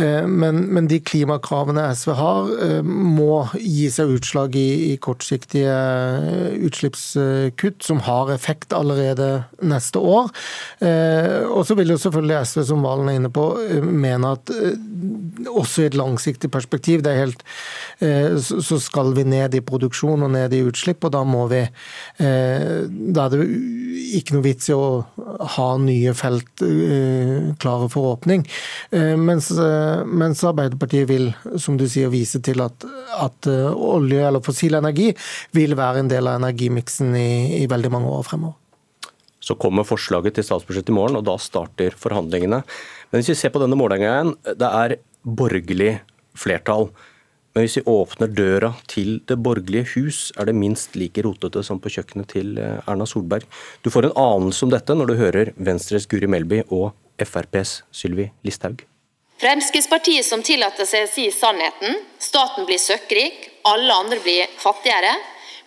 Eh, 0.01 0.25
men, 0.25 0.63
men, 0.73 0.87
de 0.89 0.97
klimakravene 1.05 1.83
SV 1.93 2.13
har, 2.17 2.49
eh, 2.65 2.79
må 2.81 3.43
gi 3.61 3.85
seg 3.93 4.15
utslag 4.15 4.57
i, 4.57 4.67
i 4.89 4.97
kortsiktige 5.03 5.75
eh, 5.75 6.57
utslippskutt, 6.65 7.85
som 7.85 8.01
har 8.07 8.33
effekt 8.33 8.73
allerede 8.73 9.29
neste 9.61 10.01
år. 10.01 10.31
Og 11.47 11.61
så 11.67 11.75
vil 11.77 11.93
jo 11.93 11.99
selvfølgelig 12.01 12.49
SV, 12.49 12.63
som 12.71 12.83
Valen 12.85 13.11
er 13.11 13.19
inne 13.19 13.31
på, 13.33 13.45
mene 13.85 14.33
at 14.37 14.51
også 15.47 15.83
i 15.83 15.89
et 15.91 15.97
langsiktig 15.97 16.51
perspektiv, 16.53 17.05
er 17.07 17.21
helt, 17.21 17.43
så 17.99 18.79
skal 18.81 19.13
vi 19.17 19.23
ned 19.27 19.55
i 19.57 19.63
produksjon 19.65 20.25
og 20.25 20.31
ned 20.33 20.53
i 20.53 20.63
utslipp, 20.67 21.05
og 21.07 21.13
da 21.15 21.23
må 21.27 21.45
vi 21.51 21.63
Da 22.17 23.25
er 23.25 23.31
det 23.33 23.39
ikke 24.17 24.35
noe 24.35 24.45
vits 24.45 24.69
i 24.69 24.75
å 24.75 25.05
ha 25.57 25.67
nye 25.81 26.13
felt 26.17 26.63
eh, 26.65 27.53
klare 27.61 27.89
for 27.91 28.13
åpning. 28.13 28.45
Eh, 28.91 29.15
mens, 29.19 29.49
eh, 29.51 30.03
mens, 30.05 30.43
Arbeiderpartiet 30.47 31.09
vil, 31.09 31.31
som 31.59 31.79
du 31.79 31.87
sier, 31.89 32.11
vise 32.13 32.41
til 32.43 32.63
at, 32.63 32.85
at 33.17 33.49
olje 33.49 34.23
eller 34.27 34.43
fossil 34.45 34.77
energi 34.79 35.11
vil 35.57 35.75
være 35.77 36.05
en 36.05 36.13
del 36.13 36.29
av 36.29 36.39
energimiksen 36.41 37.15
i, 37.17 37.29
i 37.63 37.67
veldig 37.69 37.93
mange 37.93 38.13
år 38.19 38.25
fremover. 38.27 38.66
Så 39.47 39.55
kommer 39.55 39.87
forslaget 39.87 40.35
til 40.35 40.47
statsbudsjett 40.47 40.91
i 40.91 40.95
morgen, 40.95 41.19
og 41.19 41.27
da 41.27 41.37
starter 41.39 41.95
forhandlingene. 41.95 42.63
Men 43.11 43.21
hvis 43.21 43.31
vi 43.31 43.39
ser 43.39 43.53
på 43.53 43.61
denne 43.63 43.77
målingen, 43.79 44.35
det 44.43 44.71
er 44.83 44.97
borgerlig 45.23 45.93
flertall. 46.37 46.89
Men 47.55 47.65
hvis 47.65 47.79
vi 47.79 47.89
åpner 47.89 48.29
døra 48.29 48.69
til 48.85 49.15
Det 49.25 49.39
borgerlige 49.41 49.87
hus, 49.95 50.31
er 50.37 50.45
det 50.45 50.53
minst 50.53 50.93
like 50.93 51.23
rotete 51.25 51.63
som 51.65 51.79
på 51.81 51.89
kjøkkenet 51.89 52.29
til 52.29 52.59
eh, 52.61 52.83
Erna 52.85 53.07
Solberg. 53.09 53.47
Du 53.81 53.89
får 53.89 54.05
en 54.05 54.19
anelse 54.21 54.67
om 54.67 54.69
dette 54.69 54.93
når 54.93 55.09
du 55.09 55.15
hører 55.17 55.53
Venstres 55.57 56.05
Guri 56.05 56.29
Melby 56.29 56.61
og 56.67 56.91
FrPs 57.17 57.81
Sylvi 57.89 58.27
Listhaug. 58.45 58.83
Fremskrittspartiet 59.41 60.25
som 60.25 60.43
tillater 60.45 60.85
seg 60.85 61.07
å 61.07 61.09
si 61.09 61.25
sannheten, 61.33 61.97
staten 62.21 62.65
blir 62.69 62.81
søkkrik, 62.81 63.49
alle 63.69 63.97
andre 64.03 64.21
blir 64.21 64.53
fattigere, 64.61 65.15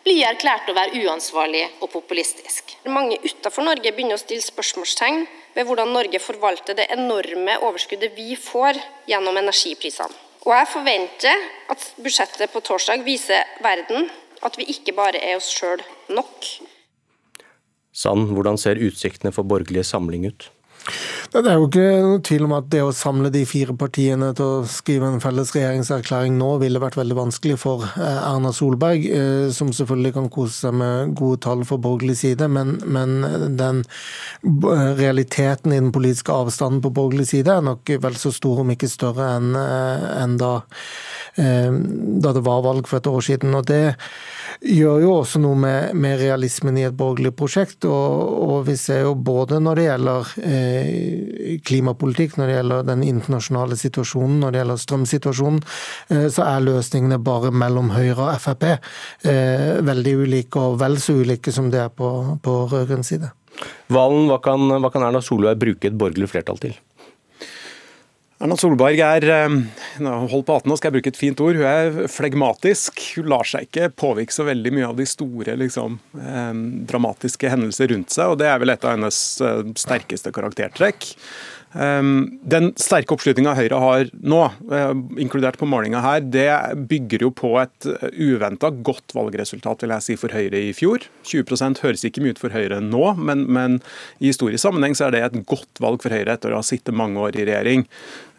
blir 0.04 0.24
erklært 0.26 0.70
å 0.70 0.76
være 0.76 1.02
uansvarlig 1.04 1.66
og 1.80 1.90
populistisk. 1.92 2.74
Mange 2.88 3.18
utenfor 3.24 3.66
Norge 3.66 3.92
begynner 3.92 4.16
å 4.16 4.22
stille 4.22 4.44
spørsmålstegn 4.44 5.26
ved 5.56 5.68
hvordan 5.68 5.92
Norge 5.94 6.20
forvalter 6.22 6.78
det 6.78 6.88
enorme 6.94 7.58
overskuddet 7.66 8.16
vi 8.16 8.36
får 8.38 8.80
gjennom 9.10 9.36
energiprisene. 9.40 10.14
Og 10.48 10.54
jeg 10.56 10.68
forventer 10.72 11.42
at 11.68 11.82
budsjettet 12.00 12.52
på 12.52 12.62
torsdag 12.64 13.02
viser 13.04 13.44
verden 13.60 14.08
at 14.40 14.56
vi 14.56 14.64
ikke 14.72 14.94
bare 14.96 15.20
er 15.20 15.36
oss 15.36 15.50
sjøl 15.52 15.82
nok. 16.08 16.46
Sand, 17.92 18.30
hvordan 18.32 18.56
ser 18.60 18.80
utsiktene 18.80 19.34
for 19.36 19.44
borgerlig 19.44 19.84
samling 19.84 20.24
ut? 20.30 20.48
Det 21.30 21.44
er 21.46 21.60
jo 21.60 21.66
ikke 21.68 21.84
noe 22.02 22.20
tvil 22.26 22.46
om 22.48 22.54
at 22.56 22.66
det 22.72 22.80
å 22.82 22.94
samle 22.96 23.30
de 23.30 23.44
fire 23.46 23.74
partiene 23.78 24.32
til 24.34 24.46
å 24.46 24.64
skrive 24.66 25.06
en 25.06 25.20
felles 25.22 25.52
regjeringserklæring 25.54 26.34
nå 26.38 26.48
ville 26.62 26.80
vært 26.82 26.98
veldig 26.98 27.18
vanskelig 27.18 27.58
for 27.62 27.84
eh, 27.86 28.18
Erna 28.26 28.50
Solberg, 28.56 29.06
eh, 29.06 29.44
som 29.54 29.70
selvfølgelig 29.76 30.14
kan 30.16 30.26
kose 30.32 30.56
seg 30.64 30.74
med 30.80 31.14
gode 31.20 31.38
tall 31.46 31.62
for 31.68 31.82
borgerlig 31.82 32.18
side, 32.22 32.48
men, 32.50 32.78
men 32.82 33.22
den 33.60 33.84
realiteten 34.98 35.76
i 35.76 35.78
den 35.78 35.92
politiske 35.94 36.34
avstanden 36.34 36.82
på 36.82 36.94
borgerlig 36.98 37.28
side 37.30 37.54
er 37.54 37.68
nok 37.68 37.94
vel 38.02 38.18
så 38.18 38.34
stor, 38.34 38.64
om 38.64 38.74
ikke 38.74 38.90
større, 38.90 39.30
enn 39.38 39.54
eh, 39.60 40.10
en 40.20 40.36
da, 40.40 40.52
da 41.36 42.32
det 42.34 42.42
var 42.44 42.64
valg 42.64 42.88
for 42.90 42.98
et 42.98 43.08
år 43.10 43.22
siden. 43.22 43.54
og 43.54 43.68
det 43.70 43.94
gjør 44.60 44.98
jo 45.00 45.12
også 45.22 45.40
noe 45.40 45.56
med, 45.58 45.94
med 45.96 46.18
realismen 46.20 46.76
i 46.78 46.84
et 46.88 46.96
borgerlig 46.96 47.32
prosjekt. 47.36 47.86
Og, 47.88 48.34
og, 48.44 48.56
vi 48.68 48.76
ser 48.80 49.04
jo 49.06 49.14
både 49.14 49.60
når 49.62 49.78
det 49.78 49.86
gjelder 49.86 50.32
eh, 50.44 50.69
klimapolitikk, 51.66 52.36
når 52.38 52.50
det 52.50 52.56
gjelder 52.58 52.86
den 52.90 53.04
internasjonale 53.06 53.78
situasjonen, 53.80 54.38
når 54.42 54.54
det 54.54 54.62
gjelder 54.62 54.80
strømsituasjonen, 54.84 55.60
eh, 56.10 56.28
så 56.32 56.46
er 56.46 56.64
løsningene 56.66 57.20
bare 57.24 57.52
mellom 57.52 57.92
Høyre 57.94 58.30
og 58.30 58.40
Frp 58.42 58.66
eh, 58.70 59.80
veldig 59.86 60.16
ulike, 60.24 60.60
og 60.60 60.80
vel 60.82 60.98
så 61.02 61.20
ulike 61.20 61.54
som 61.54 61.70
det 61.72 61.84
er 61.86 61.92
på, 61.94 62.10
på 62.42 62.56
rød-grønn 62.70 63.06
side. 63.06 63.32
Valen, 63.92 64.28
hva 64.30 64.38
kan, 64.42 64.62
hva 64.80 64.90
kan 64.92 65.04
Erna 65.04 65.20
Solberg 65.24 65.58
bruke 65.60 65.90
et 65.90 65.98
borgerlig 65.98 66.30
flertall 66.30 66.60
til? 66.62 66.76
Erna 68.40 68.56
Solberg 68.56 68.96
er 69.04 69.24
eh, 69.28 69.54
hold 70.00 70.46
på 70.48 70.54
hatten 70.56 70.72
nå 70.72 70.76
skal 70.80 70.88
jeg 70.88 70.94
bruke 70.94 71.10
et 71.12 71.18
fint 71.20 71.40
ord, 71.44 71.58
hun 71.60 71.66
er 71.68 72.08
flegmatisk. 72.08 73.02
Hun 73.18 73.28
lar 73.28 73.44
seg 73.44 73.66
ikke 73.66 73.90
påvirke 73.92 74.32
så 74.32 74.46
veldig 74.48 74.72
mye 74.78 74.86
av 74.88 74.96
de 74.96 75.04
store 75.08 75.58
liksom, 75.60 75.98
eh, 76.16 76.62
dramatiske 76.88 77.52
hendelser 77.52 77.92
rundt 77.92 78.16
seg. 78.16 78.32
og 78.32 78.40
Det 78.40 78.48
er 78.48 78.62
vel 78.62 78.72
et 78.72 78.86
av 78.86 78.96
hennes 78.96 79.18
eh, 79.44 79.60
sterkeste 79.76 80.32
karaktertrekk. 80.32 81.10
Ehm, 81.78 82.40
den 82.42 82.72
sterke 82.80 83.14
oppslutninga 83.14 83.52
Høyre 83.54 83.78
har 83.78 84.08
nå, 84.26 84.40
eh, 84.74 84.94
inkludert 85.22 85.58
på 85.58 85.68
målinga 85.70 86.00
her, 86.02 86.20
det 86.20 86.50
bygger 86.90 87.22
jo 87.22 87.30
på 87.30 87.52
et 87.62 87.86
eh, 87.86 88.08
uventa 88.18 88.72
godt 88.74 89.14
valgresultat 89.14 89.84
vil 89.84 89.94
jeg 89.94 90.02
si, 90.02 90.16
for 90.18 90.34
Høyre 90.34 90.58
i 90.58 90.72
fjor. 90.74 91.06
20% 91.22 91.78
høres 91.84 92.02
ikke 92.06 92.24
mye 92.24 92.34
ut 92.34 92.42
for 92.42 92.50
Høyre 92.50 92.80
nå, 92.82 93.04
men, 93.22 93.46
men, 93.46 93.78
i 94.18 94.32
historisk 94.32 94.64
sammenheng 94.64 94.98
så 94.98 95.06
er 95.06 95.14
det 95.14 95.22
et 95.28 95.38
godt 95.46 95.78
valg 95.82 96.02
for 96.02 96.10
Høyre 96.10 96.34
etter 96.34 96.50
å 96.50 96.58
ha 96.58 96.66
sittet 96.66 96.96
mange 96.96 97.22
år 97.22 97.38
i 97.38 97.46
regjering. 97.46 97.86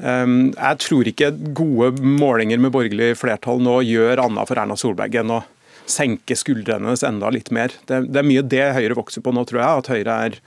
Ehm, 0.04 0.52
jeg 0.52 0.84
tror 0.84 1.08
ikke 1.08 1.32
gode 1.56 2.04
målinger 2.04 2.60
med 2.60 2.76
borgerlig 2.76 3.14
flertall 3.22 3.64
nå 3.64 3.80
gjør 3.88 4.26
annet 4.28 4.52
for 4.52 4.60
Erna 4.60 4.76
Solberg 4.76 5.16
enn 5.24 5.36
å 5.40 5.44
senke 5.92 6.36
skuldrene 6.38 6.90
hennes 6.90 7.04
enda 7.08 7.32
litt 7.32 7.50
mer. 7.52 7.72
Det, 7.88 8.06
det 8.12 8.22
er 8.22 8.28
mye 8.28 8.44
det 8.44 8.68
Høyre 8.76 9.00
vokser 9.00 9.24
på 9.24 9.32
nå, 9.36 9.48
tror 9.48 9.64
jeg. 9.64 9.82
At 9.82 9.92
Høyre 9.96 10.22
er 10.28 10.40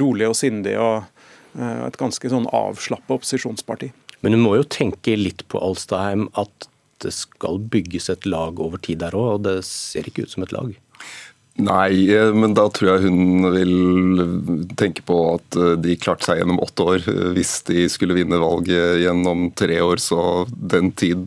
rolig 0.00 0.28
og 0.28 0.36
sindig 0.36 0.76
og 0.80 1.06
et 1.56 1.98
ganske 2.00 2.30
sånn 2.32 2.48
avslappa 2.54 3.16
opposisjonsparti. 3.16 3.92
Men 4.24 4.34
du 4.34 4.40
må 4.40 4.56
jo 4.58 4.64
tenke 4.68 5.16
litt 5.18 5.44
på 5.52 5.60
Alstaheim 5.62 6.26
at 6.40 6.68
det 7.04 7.12
skal 7.12 7.60
bygges 7.60 8.08
et 8.12 8.24
lag 8.28 8.60
over 8.62 8.80
tid 8.80 9.02
der 9.02 9.16
òg, 9.16 9.36
og 9.36 9.44
det 9.46 9.58
ser 9.68 10.08
ikke 10.08 10.24
ut 10.24 10.32
som 10.32 10.46
et 10.46 10.54
lag? 10.56 10.72
Nei, 11.56 12.12
eh, 12.12 12.34
men 12.36 12.52
da 12.52 12.66
tror 12.68 12.90
jeg 12.90 13.08
hun 13.08 13.46
vil 13.54 14.72
tenke 14.76 15.00
på 15.08 15.16
at 15.32 15.56
eh, 15.56 15.72
de 15.80 15.94
klarte 15.96 16.26
seg 16.28 16.42
gjennom 16.42 16.60
åtte 16.60 16.84
år. 16.84 17.06
Hvis 17.32 17.62
de 17.68 17.86
skulle 17.92 18.16
vinne 18.18 18.40
valget 18.42 19.00
gjennom 19.00 19.46
tre 19.56 19.78
år, 19.80 20.02
så 20.02 20.44
den 20.52 20.90
tid 20.92 21.24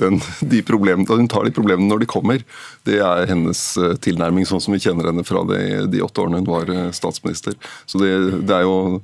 den, 0.00 0.20
de 0.40 0.62
Hun 0.64 1.28
tar 1.28 1.44
de 1.44 1.52
problemene 1.52 1.90
når 1.90 2.00
de 2.00 2.08
kommer. 2.08 2.44
Det 2.88 3.00
er 3.04 3.28
hennes 3.28 3.60
tilnærming, 4.00 4.48
sånn 4.48 4.62
som 4.64 4.72
vi 4.72 4.80
kjenner 4.80 5.10
henne 5.10 5.24
fra 5.26 5.44
de, 5.48 5.60
de 5.92 6.00
åtte 6.04 6.24
årene 6.24 6.40
hun 6.40 6.48
var 6.48 6.72
statsminister. 6.96 7.58
Så 7.84 8.00
det, 8.00 8.14
det, 8.48 8.56
er 8.56 8.64
jo, 8.64 9.02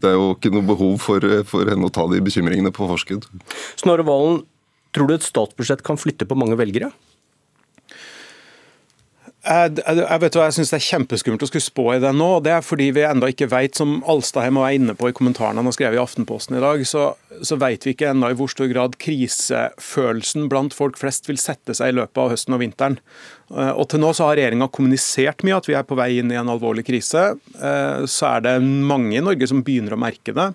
det, 0.00 0.08
er 0.08 0.16
jo, 0.16 0.30
ikke 0.32 0.54
noe 0.54 0.64
behov 0.64 0.96
for, 1.04 1.24
for 1.50 1.68
henne 1.68 1.90
å 1.90 1.92
ta 1.92 2.06
de 2.08 2.22
bekymringene 2.24 2.72
på 2.72 2.88
forskudd. 2.88 3.28
Snorre 3.76 4.06
Valen, 4.08 4.40
tror 4.96 5.10
du 5.10 5.18
et 5.18 5.28
statsbudsjett 5.28 5.84
kan 5.84 6.00
flytte 6.00 6.28
på 6.28 6.38
mange 6.40 6.56
velgere? 6.56 6.88
Jeg, 9.48 9.78
jeg, 9.80 10.20
vet 10.20 10.36
hva, 10.36 10.46
jeg 10.48 10.56
synes 10.58 10.70
Det 10.72 10.76
er 10.76 10.84
kjempeskummelt 10.84 11.44
å 11.46 11.48
skulle 11.48 11.64
spå 11.64 11.84
i 11.94 12.00
det 12.02 12.10
nå. 12.16 12.28
Det 12.44 12.52
er 12.52 12.64
fordi 12.64 12.90
vi 12.96 13.04
enda 13.08 13.30
ikke 13.32 13.48
vet, 13.48 13.78
som 13.78 13.98
Alstaheim 14.08 14.58
var 14.60 14.74
inne 14.76 14.92
på 14.98 15.08
i 15.08 15.14
kommentarene 15.16 15.62
han 15.62 15.70
har 15.70 15.76
skrevet 15.76 15.96
i 15.96 16.02
Aftenposten 16.02 16.58
i 16.58 16.62
dag, 16.62 16.82
så, 16.88 17.06
så 17.40 17.56
vet 17.60 17.86
vi 17.86 17.94
ikke 17.94 18.10
enda 18.12 18.28
i 18.32 18.36
hvor 18.36 18.52
stor 18.52 18.68
grad 18.68 18.98
krisefølelsen 19.00 20.50
blant 20.52 20.76
folk 20.76 21.00
flest 21.00 21.30
vil 21.30 21.40
sette 21.40 21.76
seg 21.76 21.94
i 21.94 21.96
løpet 21.96 22.20
av 22.20 22.32
høsten 22.34 22.58
og 22.58 22.62
vinteren. 22.64 22.98
Eh, 23.54 23.72
og 23.72 23.88
Til 23.88 24.04
nå 24.04 24.12
så 24.16 24.28
har 24.28 24.40
regjeringa 24.40 24.68
kommunisert 24.74 25.44
mye 25.46 25.60
at 25.62 25.68
vi 25.70 25.78
er 25.78 25.86
på 25.88 25.96
vei 25.98 26.10
inn 26.20 26.34
i 26.34 26.40
en 26.40 26.52
alvorlig 26.52 26.84
krise. 26.88 27.30
Eh, 27.56 28.04
så 28.04 28.32
er 28.34 28.44
det 28.44 28.56
mange 28.62 29.16
i 29.16 29.24
Norge 29.24 29.48
som 29.48 29.64
begynner 29.64 29.96
å 29.96 30.02
merke 30.02 30.36
det. 30.36 30.50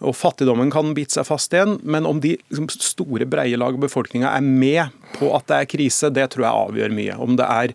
Og 0.00 0.16
Fattigdommen 0.16 0.70
kan 0.72 0.94
bite 0.96 1.18
seg 1.18 1.26
fast 1.28 1.52
igjen, 1.52 1.76
men 1.82 2.06
om 2.08 2.22
de 2.22 2.36
liksom, 2.38 2.70
store, 2.72 3.26
breie 3.28 3.58
lag 3.58 3.76
av 3.76 3.82
befolkninga 3.82 4.30
er 4.32 4.44
med 4.46 5.02
på 5.18 5.28
at 5.36 5.50
det 5.50 5.58
er 5.58 5.72
krise, 5.74 6.12
det 6.14 6.30
tror 6.32 6.46
jeg 6.46 6.68
avgjør 6.68 6.94
mye. 6.96 7.18
Om 7.20 7.36
det 7.40 7.48
er 7.48 7.74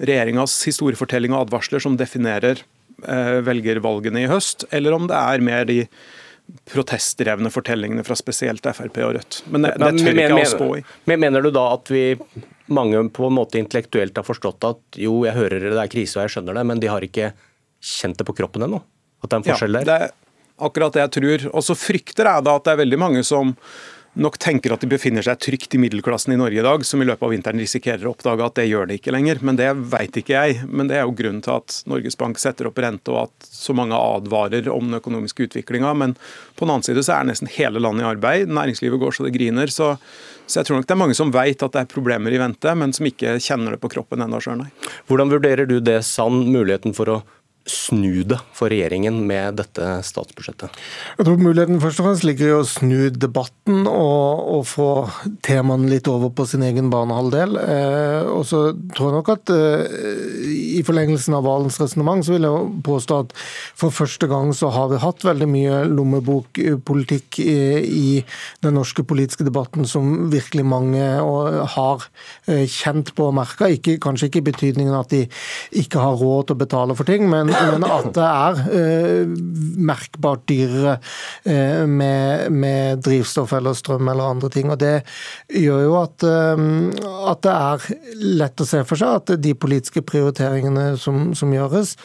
regjeringas 0.00 0.56
historiefortelling 0.68 1.34
og 1.34 1.46
advarsler 1.46 1.82
som 1.82 1.98
definerer 2.00 2.62
eh, 3.06 3.38
velgervalgene 3.46 4.24
i 4.24 4.30
høst, 4.30 4.66
eller 4.74 4.96
om 4.96 5.08
det 5.10 5.18
er 5.18 5.44
mer 5.44 5.68
de 5.68 5.82
protestdrevne 6.70 7.50
fortellingene 7.52 8.02
fra 8.06 8.16
spesielt 8.18 8.64
Frp 8.74 8.96
og 9.04 9.14
Rødt. 9.18 9.42
Men 9.52 9.66
det, 9.66 9.74
det 9.78 9.90
tør 10.00 10.16
ikke 10.16 10.24
jeg 10.26 10.48
å 10.48 10.54
spå 10.54 10.70
i. 10.80 10.80
Men 11.10 11.22
Mener 11.22 11.44
du 11.44 11.52
da 11.54 11.66
at 11.76 11.92
vi 11.92 12.04
mange 12.70 13.02
på 13.14 13.28
en 13.28 13.36
måte 13.36 13.60
intellektuelt 13.60 14.18
har 14.18 14.26
forstått 14.26 14.66
at 14.66 14.98
jo, 14.98 15.20
jeg 15.26 15.36
hører 15.36 15.68
det 15.68 15.78
er 15.78 15.92
krise 15.92 16.18
og 16.18 16.26
jeg 16.26 16.36
skjønner 16.36 16.58
det, 16.58 16.66
men 16.70 16.82
de 16.82 16.90
har 16.90 17.06
ikke 17.06 17.32
kjent 17.80 18.18
det 18.18 18.26
på 18.26 18.34
kroppen 18.40 18.66
ennå? 18.66 18.82
At 19.20 19.30
det 19.30 19.36
er 19.36 19.42
en 19.42 19.48
forskjell 19.50 19.78
der? 19.78 19.86
Ja, 19.86 19.86
det 19.86 20.10
er 20.10 20.66
akkurat 20.66 20.96
det 20.96 21.04
jeg 21.04 21.14
tror. 21.16 21.46
Og 21.54 21.66
så 21.66 21.76
frykter 21.78 22.30
jeg 22.30 22.46
da 22.46 22.58
at 22.58 22.66
det 22.66 22.74
er 22.74 22.82
veldig 22.82 23.00
mange 23.00 23.24
som 23.26 23.54
nok 24.18 24.38
tenker 24.42 24.72
at 24.74 24.82
de 24.82 24.88
befinner 24.90 25.22
seg 25.24 25.38
trygt 25.38 25.74
i 25.76 25.80
middelklassen 25.80 26.34
i 26.34 26.38
Norge 26.38 26.58
i 26.58 26.64
dag, 26.64 26.84
som 26.86 27.02
i 27.02 27.06
løpet 27.06 27.22
av 27.26 27.30
vinteren 27.34 27.62
risikerer 27.62 28.08
å 28.08 28.14
oppdage 28.14 28.46
at 28.46 28.56
det 28.58 28.66
gjør 28.66 28.88
det 28.90 28.98
ikke 28.98 29.14
lenger. 29.14 29.38
Men 29.46 29.58
det 29.60 29.68
veit 29.92 30.18
ikke 30.18 30.34
jeg. 30.34 30.66
Men 30.66 30.90
det 30.90 30.98
er 30.98 31.06
jo 31.06 31.14
grunnen 31.16 31.42
til 31.44 31.54
at 31.60 31.76
Norges 31.90 32.18
Bank 32.18 32.40
setter 32.42 32.70
opp 32.70 32.80
rente, 32.82 33.14
og 33.14 33.28
at 33.28 33.50
så 33.54 33.76
mange 33.76 33.98
advarer 33.98 34.66
om 34.72 34.90
den 34.90 34.98
økonomiske 34.98 35.46
utviklinga. 35.46 35.94
Men 36.02 36.16
på 36.56 36.66
den 36.66 36.74
annen 36.74 36.86
side 36.86 37.06
så 37.06 37.16
er 37.16 37.30
nesten 37.30 37.50
hele 37.54 37.82
landet 37.82 38.04
i 38.04 38.10
arbeid. 38.10 38.50
Næringslivet 38.50 39.02
går 39.02 39.16
så 39.16 39.26
det 39.28 39.34
griner. 39.36 39.70
Så, 39.70 39.92
så 40.46 40.60
jeg 40.60 40.68
tror 40.68 40.80
nok 40.80 40.90
det 40.90 40.96
er 40.96 41.02
mange 41.04 41.18
som 41.18 41.34
veit 41.34 41.62
at 41.62 41.76
det 41.76 41.84
er 41.84 41.92
problemer 41.94 42.34
i 42.34 42.42
vente, 42.42 42.74
men 42.74 42.96
som 42.96 43.06
ikke 43.06 43.38
kjenner 43.38 43.76
det 43.76 43.82
på 43.84 43.92
kroppen 43.94 44.26
ennå 44.26 44.42
sjøl, 44.42 44.64
nei. 44.64 44.72
Hvordan 45.10 45.30
vurderer 45.30 45.70
du 45.70 45.78
det, 45.84 46.00
Sann, 46.06 46.42
muligheten 46.50 46.96
for 46.96 47.14
å 47.14 47.20
snu 47.68 48.22
det 48.24 48.38
for 48.56 48.72
regjeringen 48.72 49.18
med 49.28 49.58
dette 49.60 49.86
statsbudsjettet? 50.06 50.72
Jeg 51.18 51.26
tror 51.26 51.40
muligheten 51.40 51.80
først 51.82 52.00
og 52.00 52.08
fremst 52.08 52.24
ligger 52.26 52.48
i 52.48 52.54
å 52.56 52.66
snu 52.66 53.10
debatten 53.12 53.84
og, 53.90 54.40
og 54.56 54.64
få 54.68 54.88
temaene 55.46 55.90
litt 55.90 56.08
over 56.10 56.32
på 56.34 56.46
sin 56.48 56.64
egen 56.66 56.90
banehalvdel. 56.92 57.58
Eh, 57.60 58.30
og 58.30 58.46
så 58.48 58.62
tror 58.96 59.10
jeg 59.10 59.16
nok 59.18 59.32
at 59.34 59.52
eh, 59.54 60.00
i 60.80 60.82
forlengelsen 60.86 61.36
av 61.36 61.44
Valens 61.46 61.78
resonnement, 61.82 62.24
vil 62.30 62.48
jeg 62.48 62.70
påstå 62.86 63.20
at 63.24 63.36
for 63.78 63.94
første 63.94 64.28
gang 64.30 64.54
så 64.56 64.72
har 64.74 64.90
vi 64.92 65.02
hatt 65.02 65.26
veldig 65.26 65.50
mye 65.50 65.82
lommebokpolitikk 65.90 67.40
i, 67.44 67.58
i 67.84 68.08
den 68.64 68.76
norske 68.78 69.04
politiske 69.06 69.46
debatten 69.46 69.88
som 69.88 70.30
virkelig 70.32 70.66
mange 70.66 71.04
har 71.76 72.08
eh, 72.48 72.66
kjent 72.70 73.14
på 73.16 73.28
og 73.30 73.36
merka. 73.36 73.68
Kanskje 74.00 74.30
ikke 74.30 74.42
i 74.42 74.48
betydningen 74.50 74.96
at 74.96 75.12
de 75.12 75.24
ikke 75.80 76.02
har 76.02 76.18
råd 76.20 76.48
til 76.48 76.56
å 76.56 76.62
betale 76.64 76.96
for 76.98 77.08
ting, 77.08 77.28
men 77.30 77.49
men 77.50 77.84
at 77.86 78.08
det 78.16 78.26
er 78.26 78.60
uh, 78.70 79.34
merkbart 79.90 80.46
dyrere 80.50 80.96
uh, 81.00 81.84
med, 81.88 82.46
med, 82.54 83.02
drivstoff 83.04 83.54
eller 83.56 83.76
strøm 83.78 84.10
eller 84.12 84.34
andre 84.36 84.50
ting. 84.52 84.70
og 84.72 84.80
Det 84.80 85.00
gjør 85.60 85.84
jo 85.86 85.96
at, 86.00 86.26
uh, 86.26 86.64
at, 87.32 87.42
det 87.46 87.56
er 87.56 87.88
lett 88.42 88.64
å 88.64 88.68
se 88.68 88.82
for 88.88 89.00
seg 89.00 89.20
at 89.20 89.34
de 89.42 89.54
politiske 89.54 90.04
prioriteringene 90.06 90.94
som, 91.00 91.30
som 91.36 91.52
gjøres, 91.54 91.96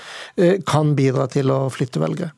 kan 0.67 0.93
bidra 0.97 1.27
til 1.31 1.51
å 1.53 1.65
flytte 1.73 2.01
velgere. 2.01 2.31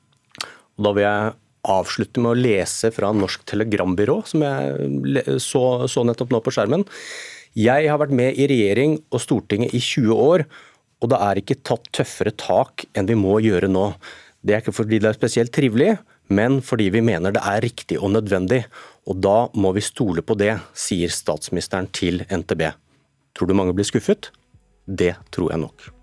Da 0.78 0.94
vil 0.94 1.06
jeg 1.06 1.36
avslutte 1.68 2.22
med 2.24 2.32
å 2.32 2.40
lese 2.40 2.92
fra 2.96 3.10
Norsk 3.16 3.44
Telegrambyrå, 3.50 4.22
som 4.30 4.44
jeg 4.46 5.40
så, 5.44 5.64
så 5.90 6.04
nettopp 6.08 6.32
nå 6.34 6.42
på 6.44 6.54
skjermen. 6.56 6.86
Jeg 7.58 7.90
har 7.90 8.00
vært 8.02 8.16
med 8.16 8.38
i 8.38 8.48
regjering 8.50 9.00
og 9.10 9.22
Stortinget 9.24 9.74
i 9.74 9.82
20 9.82 10.24
år 10.28 10.46
og 11.02 11.12
det 11.12 11.20
er 11.22 11.42
ikke 11.42 11.60
tatt 11.68 11.90
tøffere 11.96 12.34
tak 12.38 12.88
enn 12.98 13.10
vi 13.10 13.18
må 13.20 13.38
gjøre 13.44 13.70
nå. 13.70 13.92
Det 14.42 14.56
er 14.56 14.64
ikke 14.64 14.76
fordi 14.76 15.02
det 15.02 15.12
er 15.12 15.18
spesielt 15.18 15.54
trivelig, 15.54 15.98
men 16.34 16.60
fordi 16.66 16.90
vi 16.94 17.04
mener 17.06 17.36
det 17.36 17.44
er 17.46 17.62
riktig 17.64 18.00
og 18.02 18.14
nødvendig. 18.16 18.64
Og 19.08 19.22
da 19.24 19.38
må 19.56 19.74
vi 19.78 19.86
stole 19.86 20.24
på 20.26 20.38
det, 20.40 20.56
sier 20.76 21.14
statsministeren 21.14 21.92
til 21.96 22.26
NTB. 22.28 22.66
Tror 23.38 23.50
du 23.50 23.56
mange 23.58 23.76
blir 23.78 23.88
skuffet? 23.88 24.32
Det 24.88 25.14
tror 25.36 25.54
jeg 25.54 25.64
nok. 25.68 25.97